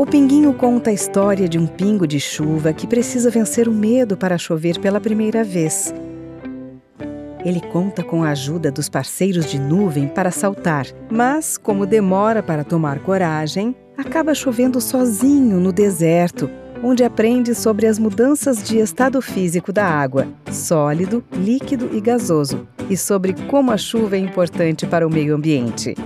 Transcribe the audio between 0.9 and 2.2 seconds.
a história de um pingo de